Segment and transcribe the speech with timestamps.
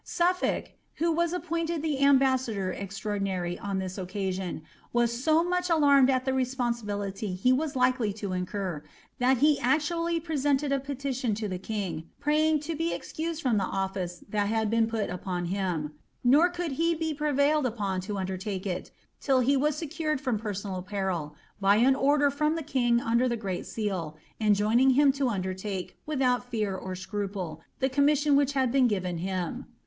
[0.03, 6.25] Sufiblk, who was appointed the ambassador extraordinary on this oecasion, was so much alarmed at
[6.25, 8.81] the responsibility he was likely to incur,
[9.19, 13.63] that he actually presented a petition to the king, praying to be excused from the
[13.63, 15.91] office that had been put upon him;'
[16.23, 18.89] nor could he be peTailed upon to undertake it,
[19.19, 23.37] till he was secured from personal peril, oy an order from the king under the
[23.37, 28.71] great seal, enjoining him to under lie, without fear or scruple, the commission which had
[28.71, 29.67] been given him.